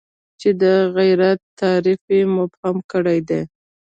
چې 0.39 0.49
د 0.61 0.63
غیرت 0.97 1.39
تعریف 1.61 2.01
یې 2.13 2.21
مبهم 2.35 2.77
کړی 2.91 3.19
دی. 3.29 3.41